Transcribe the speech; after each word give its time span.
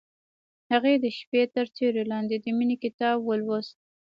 هغې 0.71 0.93
د 1.03 1.05
شپه 1.17 1.41
تر 1.55 1.65
سیوري 1.75 2.03
لاندې 2.11 2.35
د 2.39 2.45
مینې 2.57 2.75
کتاب 2.83 3.17
ولوست. 3.23 3.75